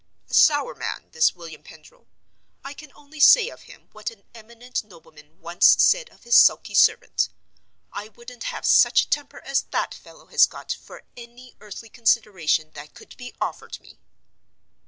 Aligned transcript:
A 0.31 0.33
sour 0.33 0.73
man, 0.73 1.11
this 1.11 1.35
William 1.35 1.61
Pendril. 1.61 2.07
I 2.63 2.73
can 2.73 2.91
only 2.95 3.19
say 3.19 3.49
of 3.49 3.61
him 3.69 3.89
what 3.91 4.09
an 4.09 4.23
eminent 4.33 4.83
nobleman 4.83 5.39
once 5.39 5.75
said 5.77 6.09
of 6.09 6.23
his 6.23 6.33
sulky 6.35 6.73
servant—"I 6.73 8.07
wouldn't 8.09 8.45
have 8.45 8.65
such 8.65 9.03
a 9.03 9.09
temper 9.11 9.41
as 9.41 9.61
that 9.69 9.93
fellow 9.93 10.25
has 10.25 10.47
got 10.47 10.71
for 10.71 11.03
any 11.15 11.55
earthly 11.61 11.87
consideration 11.89 12.71
that 12.73 12.95
could 12.95 13.15
be 13.15 13.35
offered 13.39 13.79
me!" 13.79 13.99